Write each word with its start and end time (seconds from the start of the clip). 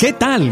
¿Qué 0.00 0.12
tal? 0.14 0.50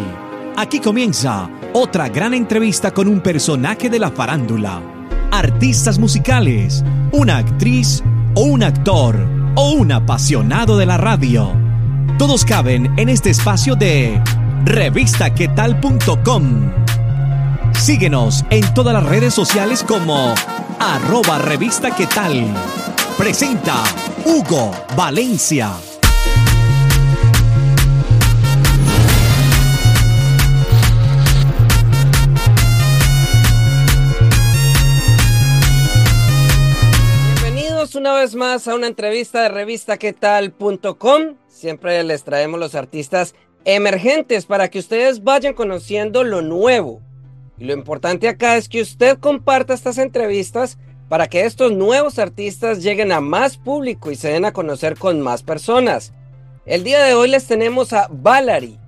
Aquí 0.59 0.79
comienza 0.79 1.49
otra 1.73 2.11
gran 2.11 2.35
entrevista 2.35 2.93
con 2.93 3.09
un 3.09 3.23
personaje 3.23 3.89
de 3.89 3.99
la 3.99 4.11
farándula. 4.11 4.83
Artistas 5.31 5.99
musicales, 5.99 6.85
una 7.13 7.39
actriz 7.39 8.05
o 8.35 8.43
un 8.43 8.63
actor 8.63 9.17
o 9.55 9.71
un 9.71 9.91
apasionado 9.91 10.77
de 10.77 10.85
la 10.85 10.99
radio. 10.99 11.51
Todos 12.19 12.45
caben 12.45 12.93
en 12.99 13.09
este 13.09 13.31
espacio 13.31 13.75
de 13.75 14.23
revistaquetal.com. 14.67 16.71
Síguenos 17.73 18.45
en 18.51 18.75
todas 18.75 18.93
las 18.93 19.07
redes 19.07 19.33
sociales 19.33 19.83
como 19.83 20.35
arroba 20.79 21.39
revista. 21.39 21.89
Presenta 23.17 23.83
Hugo 24.27 24.73
Valencia. 24.95 25.88
Más 38.35 38.69
a 38.69 38.75
una 38.75 38.87
entrevista 38.87 39.43
de 39.43 39.49
revistaquetal.com. 39.49 41.37
Siempre 41.49 42.03
les 42.05 42.25
traemos 42.25 42.59
los 42.61 42.75
artistas 42.75 43.35
emergentes 43.65 44.47
para 44.47 44.69
que 44.69 44.79
ustedes 44.79 45.25
vayan 45.25 45.55
conociendo 45.55 46.25
lo 46.25 46.43
nuevo. 46.43 47.01
Y 47.59 47.65
lo 47.65 47.73
importante 47.73 48.29
acá 48.29 48.57
es 48.57 48.69
que 48.69 48.81
usted 48.81 49.19
comparta 49.19 49.75
estas 49.75 49.99
entrevistas 49.99 50.79
para 51.09 51.27
que 51.27 51.45
estos 51.45 51.73
nuevos 51.73 52.19
artistas 52.19 52.83
lleguen 52.83 53.13
a 53.13 53.21
más 53.21 53.57
público 53.57 54.11
y 54.11 54.17
se 54.17 54.29
den 54.29 54.45
a 54.45 54.53
conocer 54.53 54.97
con 54.97 55.21
más 55.21 55.43
personas. 55.43 56.13
El 56.67 56.85
día 56.85 57.03
de 57.03 57.15
hoy 57.15 57.29
les 57.29 57.47
tenemos 57.47 57.93
a 57.93 58.09
Valerie, 58.11 58.79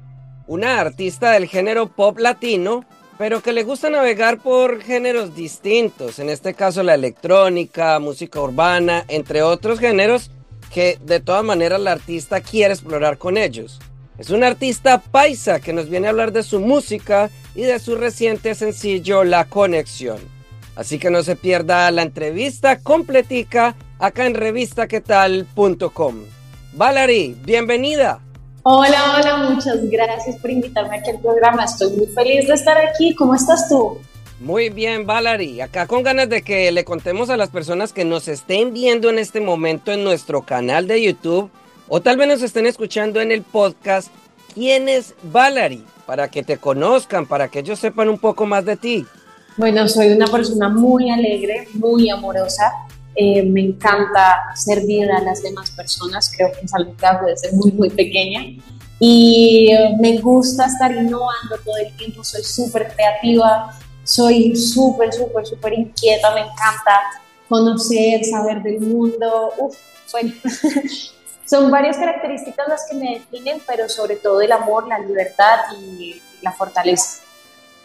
una 0.46 0.80
artista 0.80 1.32
del 1.32 1.46
género 1.46 1.88
pop 1.88 2.18
latino, 2.18 2.84
pero 3.20 3.42
que 3.42 3.52
le 3.52 3.64
gusta 3.64 3.90
navegar 3.90 4.38
por 4.38 4.80
géneros 4.80 5.36
distintos, 5.36 6.18
en 6.20 6.30
este 6.30 6.54
caso 6.54 6.82
la 6.82 6.94
electrónica, 6.94 7.98
música 7.98 8.40
urbana, 8.40 9.04
entre 9.08 9.42
otros 9.42 9.78
géneros 9.78 10.30
que 10.72 10.96
de 11.04 11.20
todas 11.20 11.44
maneras 11.44 11.82
la 11.82 11.92
artista 11.92 12.40
quiere 12.40 12.72
explorar 12.72 13.18
con 13.18 13.36
ellos. 13.36 13.78
Es 14.16 14.30
una 14.30 14.46
artista 14.46 15.02
paisa 15.02 15.60
que 15.60 15.74
nos 15.74 15.90
viene 15.90 16.06
a 16.06 16.10
hablar 16.10 16.32
de 16.32 16.42
su 16.42 16.60
música 16.60 17.28
y 17.54 17.60
de 17.60 17.78
su 17.78 17.94
reciente 17.94 18.54
sencillo 18.54 19.22
La 19.22 19.44
Conexión. 19.44 20.16
Así 20.74 20.98
que 20.98 21.10
no 21.10 21.22
se 21.22 21.36
pierda 21.36 21.90
la 21.90 22.00
entrevista 22.00 22.78
completica 22.78 23.76
acá 23.98 24.24
en 24.24 24.34
revistaquetal.com. 24.34 26.14
Valerie, 26.72 27.36
bienvenida. 27.44 28.22
Hola, 28.62 29.16
hola, 29.16 29.48
muchas 29.48 29.88
gracias 29.88 30.36
por 30.36 30.50
invitarme 30.50 30.98
aquí 30.98 31.10
al 31.10 31.20
programa. 31.20 31.64
Estoy 31.64 31.96
muy 31.96 32.06
feliz 32.08 32.46
de 32.46 32.52
estar 32.52 32.76
aquí. 32.76 33.14
¿Cómo 33.14 33.34
estás 33.34 33.70
tú? 33.70 33.98
Muy 34.38 34.68
bien, 34.68 35.06
Valerie. 35.06 35.62
Acá 35.62 35.86
con 35.86 36.02
ganas 36.02 36.28
de 36.28 36.42
que 36.42 36.70
le 36.70 36.84
contemos 36.84 37.30
a 37.30 37.38
las 37.38 37.48
personas 37.48 37.94
que 37.94 38.04
nos 38.04 38.28
estén 38.28 38.74
viendo 38.74 39.08
en 39.08 39.18
este 39.18 39.40
momento 39.40 39.92
en 39.92 40.04
nuestro 40.04 40.42
canal 40.42 40.86
de 40.86 41.02
YouTube 41.02 41.50
o 41.88 42.02
tal 42.02 42.18
vez 42.18 42.28
nos 42.28 42.42
estén 42.42 42.66
escuchando 42.66 43.22
en 43.22 43.32
el 43.32 43.40
podcast 43.40 44.08
quién 44.52 44.90
es 44.90 45.14
Valerie, 45.22 45.82
para 46.04 46.28
que 46.28 46.42
te 46.42 46.58
conozcan, 46.58 47.24
para 47.24 47.48
que 47.48 47.60
ellos 47.60 47.78
sepan 47.78 48.10
un 48.10 48.18
poco 48.18 48.44
más 48.44 48.66
de 48.66 48.76
ti. 48.76 49.06
Bueno, 49.56 49.88
soy 49.88 50.08
una 50.08 50.26
persona 50.26 50.68
muy 50.68 51.10
alegre, 51.10 51.66
muy 51.72 52.10
amorosa. 52.10 52.70
Eh, 53.14 53.42
me 53.42 53.60
encanta 53.60 54.40
servir 54.54 55.10
a 55.10 55.20
las 55.20 55.42
demás 55.42 55.70
personas, 55.72 56.32
creo 56.34 56.52
que 56.52 56.64
es 56.64 56.74
algo 56.74 56.96
que 56.96 57.06
hago 57.06 57.26
desde 57.26 57.52
muy, 57.52 57.72
muy 57.72 57.90
pequeña. 57.90 58.42
Y 58.98 59.70
me 59.98 60.18
gusta 60.18 60.66
estar 60.66 60.92
innovando 60.92 61.56
todo 61.64 61.76
el 61.78 61.96
tiempo, 61.96 62.22
soy 62.22 62.44
súper 62.44 62.92
creativa, 62.94 63.78
soy 64.04 64.54
súper, 64.54 65.12
súper, 65.12 65.46
súper 65.46 65.72
inquieta, 65.72 66.34
me 66.34 66.40
encanta 66.40 67.00
conocer, 67.48 68.24
saber 68.24 68.62
del 68.62 68.80
mundo. 68.80 69.52
Uf, 69.58 69.76
bueno, 70.12 70.32
son 71.46 71.70
varias 71.70 71.96
características 71.96 72.68
las 72.68 72.86
que 72.88 72.96
me 72.96 73.14
definen, 73.14 73.60
pero 73.66 73.88
sobre 73.88 74.16
todo 74.16 74.40
el 74.40 74.52
amor, 74.52 74.86
la 74.86 74.98
libertad 74.98 75.60
y 75.80 76.20
la 76.42 76.52
fortaleza. 76.52 77.22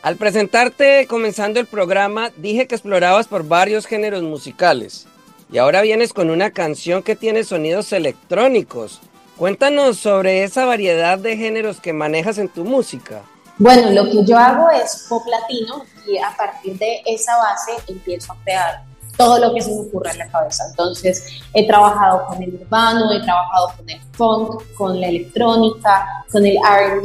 Al 0.02 0.18
presentarte 0.18 1.08
comenzando 1.08 1.59
el 1.59 1.66
programa, 1.66 2.31
dije 2.38 2.68
que 2.68 2.75
explorabas 2.75 3.28
por 3.28 3.47
varios 3.47 3.88
géneros 3.88 4.22
musicales. 4.22 5.08
Y 5.51 5.57
ahora 5.57 5.81
vienes 5.81 6.11
con 6.11 6.29
una 6.29 6.51
canción 6.51 7.03
que 7.03 7.16
tiene 7.16 7.44
sonidos 7.44 7.94
electrónicos. 7.94 9.01
Cuéntanos 9.38 9.97
sobre 9.97 10.44
esa 10.44 10.66
variedad 10.66 11.19
de 11.19 11.38
géneros 11.38 11.79
que 11.79 11.94
manejas 11.94 12.38
en 12.38 12.50
tu 12.50 12.63
música. 12.63 13.22
Bueno, 13.57 13.91
lo 13.91 14.09
que 14.09 14.25
yo 14.25 14.38
hago 14.38 14.69
es 14.72 15.05
pop 15.07 15.23
latino 15.28 15.85
y 16.07 16.17
a 16.17 16.35
partir 16.35 16.78
de 16.78 17.01
esa 17.05 17.38
base 17.38 17.72
empiezo 17.88 18.34
a 18.34 18.38
crear 18.44 18.84
todo 19.17 19.39
lo 19.39 19.53
que 19.53 19.61
se 19.61 19.69
me 19.72 19.81
ocurra 19.81 20.11
en 20.11 20.17
la 20.17 20.28
cabeza. 20.29 20.66
Entonces, 20.69 21.39
he 21.53 21.66
trabajado 21.67 22.25
con 22.28 22.41
el 22.41 22.53
urbano, 22.55 23.11
he 23.13 23.22
trabajado 23.22 23.73
con 23.78 23.89
el 23.89 24.01
funk, 24.13 24.63
con 24.75 25.00
la 25.00 25.07
electrónica, 25.07 26.25
con 26.31 26.45
el 26.45 26.57
RB 26.57 27.03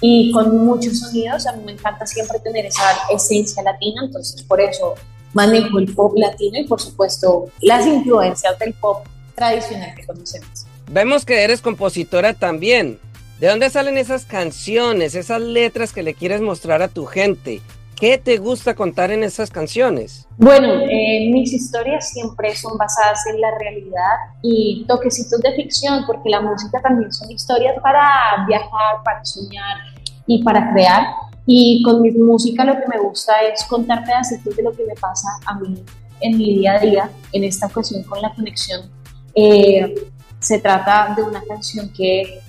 y 0.00 0.30
con 0.32 0.64
muchos 0.64 1.00
sonidos. 1.00 1.46
A 1.46 1.52
mí 1.52 1.62
me 1.64 1.72
encanta 1.72 2.06
siempre 2.06 2.38
tener 2.40 2.66
esa 2.66 2.84
esencia 3.10 3.62
latina, 3.62 4.02
entonces 4.04 4.42
por 4.42 4.60
eso 4.60 4.94
manejo 5.34 5.78
el 5.78 5.92
pop 5.94 6.14
latino 6.16 6.58
y 6.58 6.64
por 6.64 6.80
supuesto 6.80 7.46
las 7.60 7.86
influencias 7.86 8.58
del 8.58 8.72
pop 8.74 9.04
tradicional 9.34 9.94
que 9.94 10.06
conocemos. 10.06 10.66
Vemos 10.90 11.24
que 11.24 11.42
eres 11.42 11.60
compositora 11.60 12.34
también. 12.34 12.98
¿De 13.40 13.48
dónde 13.48 13.68
salen 13.68 13.98
esas 13.98 14.24
canciones, 14.24 15.14
esas 15.14 15.40
letras 15.40 15.92
que 15.92 16.02
le 16.02 16.14
quieres 16.14 16.40
mostrar 16.40 16.82
a 16.82 16.88
tu 16.88 17.04
gente? 17.04 17.60
¿Qué 17.96 18.18
te 18.18 18.38
gusta 18.38 18.74
contar 18.74 19.10
en 19.12 19.22
esas 19.22 19.50
canciones? 19.50 20.26
Bueno, 20.36 20.72
eh, 20.72 21.30
mis 21.32 21.52
historias 21.52 22.10
siempre 22.10 22.54
son 22.54 22.76
basadas 22.76 23.24
en 23.26 23.40
la 23.40 23.56
realidad 23.58 24.16
y 24.42 24.84
toquecitos 24.88 25.40
de 25.40 25.52
ficción, 25.52 26.04
porque 26.06 26.28
la 26.28 26.40
música 26.40 26.80
también 26.82 27.12
son 27.12 27.30
historias 27.30 27.74
para 27.82 28.44
viajar, 28.48 28.96
para 29.04 29.24
soñar 29.24 29.78
y 30.26 30.42
para 30.42 30.72
crear. 30.72 31.02
Y 31.46 31.82
con 31.82 32.00
mi 32.00 32.10
música 32.10 32.64
lo 32.64 32.74
que 32.74 32.88
me 32.88 32.98
gusta 33.00 33.34
es 33.42 33.64
contar 33.64 34.04
pedacitos 34.04 34.56
de 34.56 34.62
lo 34.62 34.72
que 34.72 34.84
me 34.84 34.94
pasa 34.94 35.28
a 35.44 35.58
mí 35.58 35.82
en 36.20 36.38
mi 36.38 36.56
día 36.56 36.74
a 36.74 36.78
día, 36.78 37.10
en 37.32 37.44
esta 37.44 37.66
ocasión 37.66 38.02
con 38.04 38.20
la 38.22 38.34
conexión. 38.34 38.90
Eh, 39.34 39.94
se 40.40 40.58
trata 40.58 41.14
de 41.16 41.22
una 41.22 41.42
canción 41.42 41.90
que 41.92 42.40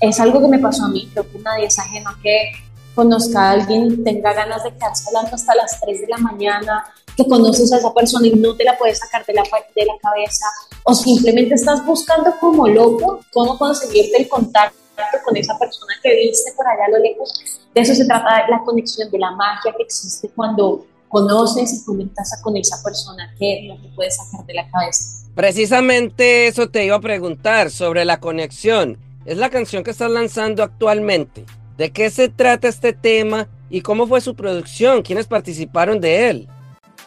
es 0.00 0.20
algo 0.20 0.40
que 0.40 0.48
me 0.48 0.58
pasó 0.58 0.84
a 0.84 0.88
mí, 0.88 1.08
creo 1.12 1.30
que 1.30 1.38
nadie 1.38 1.66
es 1.66 1.78
ajeno 1.78 2.10
que 2.22 2.52
conozca 2.94 3.48
a 3.48 3.50
alguien, 3.52 4.02
tenga 4.02 4.32
ganas 4.32 4.64
de 4.64 4.72
quedarse 4.72 5.04
hablando 5.08 5.34
hasta 5.34 5.54
las 5.54 5.80
3 5.80 6.00
de 6.00 6.06
la 6.08 6.18
mañana, 6.18 6.84
que 7.16 7.26
conoces 7.26 7.72
a 7.72 7.78
esa 7.78 7.92
persona 7.92 8.26
y 8.26 8.32
no 8.32 8.56
te 8.56 8.64
la 8.64 8.76
puedes 8.78 8.98
sacar 8.98 9.24
de 9.26 9.34
la, 9.34 9.42
de 9.42 9.84
la 9.84 9.94
cabeza, 10.02 10.46
o 10.84 10.94
simplemente 10.94 11.54
estás 11.54 11.84
buscando 11.84 12.32
como 12.40 12.66
loco 12.66 13.20
cómo 13.32 13.58
conseguirte 13.58 14.22
el 14.22 14.28
contacto 14.28 14.79
con 15.24 15.36
esa 15.36 15.58
persona 15.58 15.94
que 16.02 16.14
viste 16.14 16.52
por 16.56 16.66
allá 16.66 16.86
a 16.86 16.90
lo 16.90 16.98
lejos. 16.98 17.60
De 17.74 17.80
eso 17.80 17.94
se 17.94 18.04
trata 18.04 18.48
la 18.48 18.62
conexión, 18.64 19.10
de 19.10 19.18
la 19.18 19.30
magia 19.32 19.72
que 19.76 19.82
existe 19.82 20.28
cuando 20.34 20.86
conoces 21.08 21.72
y 21.74 21.84
conectas 21.84 22.40
con 22.42 22.56
esa 22.56 22.82
persona 22.82 23.34
que 23.38 23.66
no 23.68 23.80
te 23.80 23.88
puedes 23.88 24.16
sacar 24.16 24.46
de 24.46 24.54
la 24.54 24.70
cabeza. 24.70 25.26
Precisamente 25.34 26.46
eso 26.46 26.68
te 26.68 26.84
iba 26.84 26.96
a 26.96 27.00
preguntar 27.00 27.70
sobre 27.70 28.04
la 28.04 28.20
conexión. 28.20 28.98
Es 29.24 29.36
la 29.36 29.50
canción 29.50 29.84
que 29.84 29.90
estás 29.90 30.10
lanzando 30.10 30.62
actualmente. 30.62 31.44
¿De 31.76 31.90
qué 31.92 32.10
se 32.10 32.28
trata 32.28 32.68
este 32.68 32.92
tema 32.92 33.48
y 33.68 33.82
cómo 33.82 34.06
fue 34.06 34.20
su 34.20 34.34
producción? 34.34 35.02
¿Quiénes 35.02 35.26
participaron 35.26 36.00
de 36.00 36.30
él? 36.30 36.48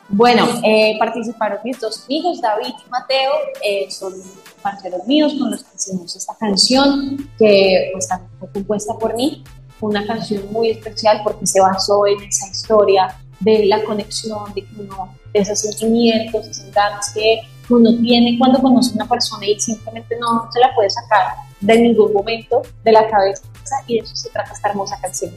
Bueno, 0.10 0.48
eh, 0.64 0.96
participaron 1.00 1.60
mis 1.64 1.80
dos 1.80 2.06
hijos, 2.08 2.42
David 2.42 2.74
y 2.86 2.90
Mateo, 2.90 3.32
eh, 3.64 3.90
son 3.90 4.14
parceros 4.62 5.06
míos 5.08 5.34
con 5.40 5.52
los 5.52 5.64
que 5.64 5.76
hicimos 5.76 6.16
esta 6.16 6.36
canción 6.36 7.30
que 7.38 7.90
pues, 7.94 8.06
está 8.06 8.22
compuesta 8.54 8.94
por 8.96 9.16
mí. 9.16 9.44
Una 9.80 10.06
canción 10.06 10.44
muy 10.52 10.70
especial 10.70 11.22
porque 11.24 11.46
se 11.46 11.60
basó 11.60 12.06
en 12.08 12.22
esa 12.24 12.48
historia 12.48 13.18
de 13.40 13.66
la 13.66 13.84
conexión, 13.84 14.54
de, 14.54 14.66
uno, 14.78 15.14
de 15.34 15.40
esos 15.40 15.60
sentimientos, 15.60 16.48
esas 16.48 16.72
ganas 16.72 17.12
que 17.14 17.42
uno 17.70 17.90
tiene 18.02 18.38
cuando 18.38 18.62
conoce 18.62 18.92
a 18.92 18.96
una 18.96 19.08
persona 19.08 19.46
y 19.46 19.60
simplemente 19.60 20.16
no 20.20 20.48
se 20.52 20.60
la 20.60 20.74
puede 20.76 20.90
sacar 20.90 21.36
de 21.60 21.80
ningún 21.80 22.14
momento 22.14 22.62
de 22.84 22.92
la 22.92 23.10
cabeza 23.10 23.44
y 23.88 23.96
de 23.96 24.04
eso 24.04 24.16
se 24.16 24.30
trata 24.30 24.54
esta 24.54 24.70
hermosa 24.70 24.98
canción. 25.02 25.34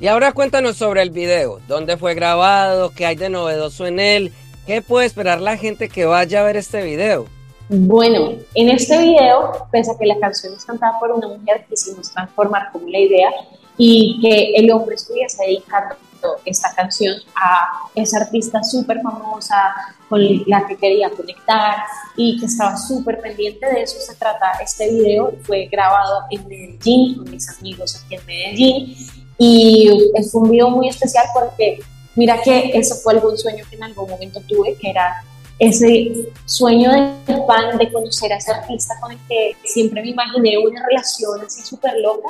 Y 0.00 0.06
ahora 0.06 0.32
cuéntanos 0.32 0.78
sobre 0.78 1.02
el 1.02 1.10
video, 1.10 1.60
dónde 1.68 1.98
fue 1.98 2.14
grabado, 2.14 2.90
qué 2.90 3.04
hay 3.04 3.16
de 3.16 3.28
novedoso 3.28 3.86
en 3.86 4.00
él, 4.00 4.32
qué 4.66 4.80
puede 4.80 5.04
esperar 5.06 5.42
la 5.42 5.58
gente 5.58 5.90
que 5.90 6.06
vaya 6.06 6.40
a 6.40 6.44
ver 6.44 6.56
este 6.56 6.82
video. 6.82 7.26
Bueno, 7.68 8.32
en 8.54 8.70
este 8.70 8.96
video, 8.96 9.68
pese 9.70 9.90
a 9.90 9.98
que 9.98 10.06
la 10.06 10.18
canción 10.18 10.54
es 10.54 10.64
cantada 10.64 10.98
por 10.98 11.12
una 11.12 11.28
mujer, 11.28 11.66
quisimos 11.68 12.10
transformar 12.10 12.72
como 12.72 12.88
la 12.88 12.98
idea 12.98 13.28
y 13.76 14.18
que 14.22 14.54
el 14.54 14.70
hombre 14.72 14.94
estuviese 14.94 15.44
dedicando 15.44 15.96
esta 16.46 16.74
canción 16.74 17.16
a 17.34 17.68
esa 17.94 18.20
artista 18.20 18.64
súper 18.64 19.02
famosa 19.02 19.74
con 20.08 20.20
la 20.46 20.66
que 20.66 20.76
quería 20.76 21.10
conectar 21.10 21.76
y 22.16 22.40
que 22.40 22.46
estaba 22.46 22.74
súper 22.78 23.20
pendiente 23.20 23.66
de 23.66 23.82
eso 23.82 23.98
se 24.00 24.14
trata 24.14 24.52
este 24.62 24.90
video. 24.90 25.34
Fue 25.42 25.66
grabado 25.66 26.22
en 26.30 26.48
Medellín 26.48 27.18
con 27.18 27.30
mis 27.30 27.48
amigos 27.50 28.02
aquí 28.02 28.14
en 28.14 28.26
Medellín 28.26 28.96
y 29.40 30.12
fue 30.30 30.42
un 30.42 30.50
video 30.50 30.68
muy 30.70 30.88
especial 30.88 31.24
porque 31.32 31.78
mira 32.14 32.40
que 32.42 32.72
eso 32.74 32.94
fue 32.96 33.14
algún 33.14 33.36
sueño 33.38 33.64
que 33.70 33.76
en 33.76 33.84
algún 33.84 34.08
momento 34.08 34.40
tuve 34.46 34.76
que 34.76 34.90
era 34.90 35.24
ese 35.58 36.30
sueño 36.44 36.92
de 36.92 37.36
fan 37.46 37.78
de 37.78 37.90
conocer 37.90 38.32
a 38.32 38.36
ese 38.36 38.52
artista 38.52 38.94
con 39.00 39.12
el 39.12 39.18
que 39.28 39.56
siempre 39.64 40.02
me 40.02 40.10
imaginé 40.10 40.58
una 40.58 40.86
relación 40.86 41.40
así 41.40 41.62
súper 41.62 41.94
loca 42.00 42.28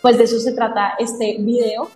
pues 0.00 0.16
de 0.16 0.24
eso 0.24 0.40
se 0.40 0.52
trata 0.52 0.94
este 0.98 1.36
video 1.38 1.90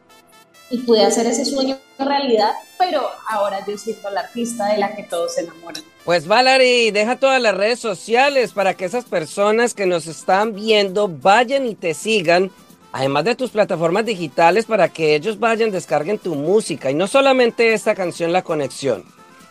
y 0.71 0.79
pude 0.79 1.03
hacer 1.03 1.27
ese 1.27 1.45
sueño 1.45 1.79
realidad, 1.99 2.53
pero 2.79 3.03
ahora 3.29 3.65
yo 3.67 3.79
siento 3.79 4.11
la 4.11 4.21
artista 4.21 4.67
de 4.67 4.79
la 4.79 4.95
que 4.95 5.05
todos 5.05 5.35
se 5.35 5.43
enamoran. 5.43 5.83
Pues 6.05 6.27
Valerie, 6.27 6.93
deja 6.93 7.17
todas 7.17 7.41
las 7.41 7.57
redes 7.57 7.79
sociales 7.79 8.53
para 8.53 8.75
que 8.75 8.85
esas 8.85 9.05
personas 9.05 9.75
que 9.75 9.87
nos 9.87 10.07
están 10.07 10.55
viendo 10.55 11.09
vayan 11.09 11.67
y 11.67 11.75
te 11.75 11.95
sigan, 11.95 12.51
además 12.95 13.25
de 13.25 13.35
tus 13.35 13.51
plataformas 13.51 14.07
digitales 14.07 14.67
para 14.67 14.89
que 14.89 15.17
ellos 15.17 15.41
vayan, 15.41 15.73
descarguen 15.73 16.17
tu 16.17 16.37
música 16.37 16.93
y 16.93 16.95
no 16.95 17.09
solamente 17.09 17.75
esta 17.75 17.97
canción 17.97 18.33
La 18.33 18.43
Conexión, 18.43 19.03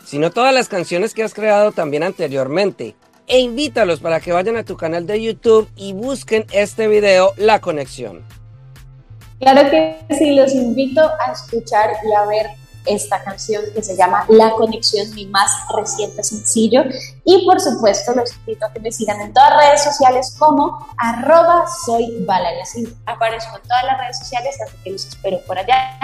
sino 0.06 0.32
todas 0.32 0.54
las 0.54 0.70
canciones 0.70 1.14
que 1.14 1.24
has 1.24 1.34
creado 1.34 1.74
también 1.74 2.04
anteriormente. 2.04 2.96
E 3.28 3.40
invítalos 3.40 4.00
para 4.00 4.22
que 4.22 4.32
vayan 4.32 4.56
a 4.56 4.64
tu 4.64 4.78
canal 4.78 5.06
de 5.06 5.22
YouTube 5.22 5.70
y 5.76 5.92
busquen 5.92 6.46
este 6.54 6.88
video 6.88 7.34
La 7.36 7.60
Conexión. 7.60 8.24
Claro 9.40 9.70
que 9.70 9.98
sí, 10.18 10.36
los 10.36 10.54
invito 10.56 11.02
a 11.02 11.34
escuchar 11.34 11.90
y 12.10 12.14
a 12.14 12.26
ver 12.26 12.46
esta 12.86 13.24
canción 13.24 13.64
que 13.74 13.82
se 13.82 13.96
llama 13.96 14.26
La 14.30 14.52
Conexión, 14.52 15.14
mi 15.14 15.26
más 15.28 15.52
reciente 15.76 16.24
sencillo. 16.24 16.84
Y 17.24 17.46
por 17.46 17.60
supuesto 17.60 18.14
los 18.14 18.34
invito 18.38 18.66
a 18.66 18.74
que 18.74 18.80
me 18.80 18.92
sigan 18.92 19.22
en 19.22 19.34
todas 19.34 19.52
las 19.52 19.60
redes 19.60 19.84
sociales 19.84 20.36
como 20.38 20.88
arroba 20.98 21.66
soy. 21.86 22.26
Así 22.62 22.88
aparezco 23.06 23.56
en 23.56 23.64
todas 23.64 23.84
las 23.86 23.98
redes 24.00 24.20
sociales, 24.20 24.56
así 24.66 24.76
que 24.84 24.92
los 24.92 25.06
espero 25.06 25.40
por 25.46 25.58
allá 25.58 25.98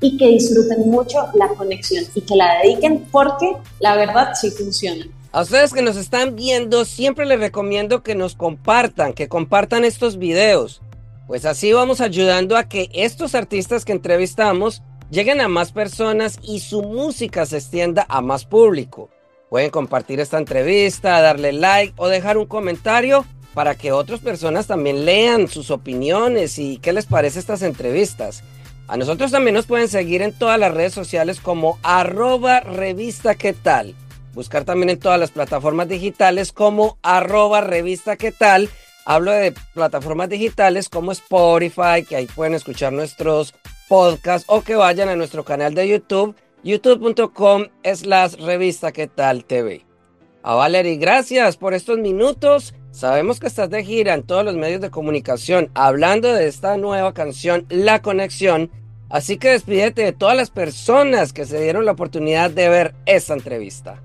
y 0.00 0.16
que 0.16 0.28
disfruten 0.28 0.90
mucho 0.90 1.26
la 1.34 1.48
conexión 1.48 2.04
y 2.14 2.20
que 2.20 2.36
la 2.36 2.58
dediquen 2.62 3.08
porque 3.10 3.56
la 3.80 3.96
verdad 3.96 4.34
sí 4.34 4.50
funciona. 4.50 5.06
A 5.32 5.42
ustedes 5.42 5.72
que 5.72 5.82
nos 5.82 5.96
están 5.96 6.34
viendo, 6.34 6.84
siempre 6.84 7.26
les 7.26 7.38
recomiendo 7.38 8.02
que 8.02 8.14
nos 8.14 8.34
compartan, 8.34 9.12
que 9.12 9.28
compartan 9.28 9.84
estos 9.84 10.16
videos 10.16 10.80
pues 11.26 11.44
así 11.44 11.72
vamos 11.72 12.00
ayudando 12.00 12.56
a 12.56 12.68
que 12.68 12.88
estos 12.92 13.34
artistas 13.34 13.84
que 13.84 13.92
entrevistamos 13.92 14.82
lleguen 15.10 15.40
a 15.40 15.48
más 15.48 15.72
personas 15.72 16.38
y 16.42 16.60
su 16.60 16.82
música 16.82 17.46
se 17.46 17.58
extienda 17.58 18.06
a 18.08 18.20
más 18.20 18.44
público. 18.44 19.10
Pueden 19.48 19.70
compartir 19.70 20.20
esta 20.20 20.38
entrevista, 20.38 21.20
darle 21.20 21.52
like 21.52 21.94
o 21.96 22.08
dejar 22.08 22.36
un 22.38 22.46
comentario 22.46 23.24
para 23.54 23.74
que 23.74 23.92
otras 23.92 24.20
personas 24.20 24.66
también 24.66 25.04
lean 25.04 25.48
sus 25.48 25.70
opiniones 25.70 26.58
y 26.58 26.78
qué 26.78 26.92
les 26.92 27.06
parece 27.06 27.38
estas 27.38 27.62
entrevistas. 27.62 28.42
A 28.88 28.96
nosotros 28.96 29.30
también 29.30 29.54
nos 29.54 29.66
pueden 29.66 29.88
seguir 29.88 30.22
en 30.22 30.32
todas 30.32 30.58
las 30.58 30.72
redes 30.74 30.92
sociales 30.92 31.40
como 31.40 31.78
arroba 31.82 32.60
revista 32.60 33.34
tal. 33.62 33.94
Buscar 34.34 34.64
también 34.64 34.90
en 34.90 34.98
todas 34.98 35.18
las 35.18 35.30
plataformas 35.30 35.88
digitales 35.88 36.52
como 36.52 36.98
arroba 37.02 37.62
revista 37.62 38.16
tal 38.38 38.68
Hablo 39.08 39.30
de 39.30 39.54
plataformas 39.72 40.28
digitales 40.28 40.88
como 40.88 41.12
Spotify, 41.12 42.04
que 42.06 42.16
ahí 42.16 42.26
pueden 42.26 42.54
escuchar 42.54 42.92
nuestros 42.92 43.54
podcasts 43.88 44.48
o 44.48 44.62
que 44.62 44.74
vayan 44.74 45.08
a 45.08 45.16
nuestro 45.16 45.44
canal 45.44 45.74
de 45.74 45.88
YouTube, 45.88 46.34
youtube.com 46.62 47.66
slash 47.82 48.34
revista 48.34 48.92
que 48.92 49.06
tal 49.06 49.44
TV. 49.44 49.84
A 50.42 50.54
Valerie, 50.54 50.96
gracias 50.96 51.56
por 51.56 51.74
estos 51.74 51.98
minutos. 51.98 52.74
Sabemos 52.90 53.40
que 53.40 53.46
estás 53.46 53.68
de 53.68 53.84
gira 53.84 54.14
en 54.14 54.22
todos 54.22 54.44
los 54.44 54.54
medios 54.54 54.80
de 54.80 54.90
comunicación 54.90 55.70
hablando 55.74 56.32
de 56.32 56.46
esta 56.46 56.76
nueva 56.76 57.12
canción, 57.12 57.66
La 57.68 58.00
Conexión. 58.00 58.70
Así 59.08 59.38
que 59.38 59.50
despídete 59.50 60.02
de 60.02 60.12
todas 60.12 60.36
las 60.36 60.50
personas 60.50 61.32
que 61.32 61.44
se 61.44 61.60
dieron 61.60 61.84
la 61.84 61.92
oportunidad 61.92 62.50
de 62.50 62.68
ver 62.68 62.94
esta 63.06 63.34
entrevista. 63.34 64.02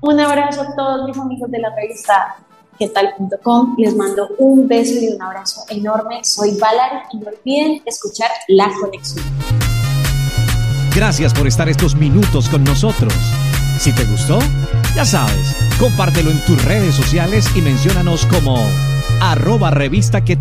Un 0.00 0.20
abrazo 0.20 0.62
a 0.62 0.76
todos 0.76 1.08
mis 1.08 1.18
amigos 1.18 1.50
de 1.50 1.58
la 1.58 1.74
revista 1.74 2.36
quetal.com. 2.78 3.74
Les 3.78 3.94
mando 3.94 4.28
un 4.38 4.68
beso 4.68 4.94
y 5.00 5.08
un 5.08 5.20
abrazo 5.20 5.64
enorme. 5.68 6.24
Soy 6.24 6.56
Valari 6.58 6.98
y 7.12 7.18
no 7.18 7.28
olviden 7.28 7.82
escuchar 7.84 8.30
La 8.48 8.70
Conexión. 8.80 9.24
Gracias 10.94 11.32
por 11.34 11.46
estar 11.46 11.68
estos 11.68 11.94
minutos 11.94 12.48
con 12.48 12.64
nosotros. 12.64 13.14
Si 13.78 13.92
te 13.92 14.04
gustó, 14.04 14.38
ya 14.96 15.04
sabes, 15.04 15.56
compártelo 15.78 16.30
en 16.30 16.44
tus 16.44 16.64
redes 16.64 16.94
sociales 16.94 17.48
y 17.54 17.62
menciónanos 17.62 18.26
como 18.26 18.58
arroba 19.20 19.70
revista 19.70 20.24
qué. 20.24 20.36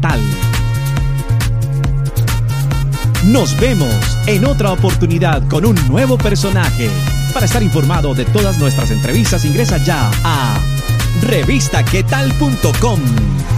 Nos 3.25 3.59
vemos 3.59 4.17
en 4.25 4.45
otra 4.45 4.71
oportunidad 4.71 5.47
con 5.47 5.65
un 5.65 5.75
nuevo 5.87 6.17
personaje. 6.17 6.89
Para 7.33 7.45
estar 7.45 7.61
informado 7.61 8.15
de 8.15 8.25
todas 8.25 8.57
nuestras 8.57 8.89
entrevistas, 8.89 9.45
ingresa 9.45 9.77
ya 9.77 10.09
a 10.23 10.57
revistaquetal.com. 11.21 13.56